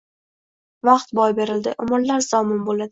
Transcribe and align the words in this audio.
Vaqt 0.89 1.15
boy 1.21 1.37
beriladi, 1.41 1.77
umrlar 1.87 2.29
zomin 2.31 2.67
bo‘ladi. 2.71 2.79